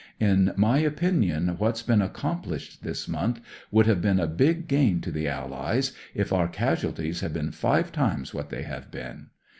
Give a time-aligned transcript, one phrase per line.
[0.19, 5.11] In my opinion, what's been accomplished this month would have been a big gain to
[5.11, 9.27] the Allies if our casualties had been five times what they have been.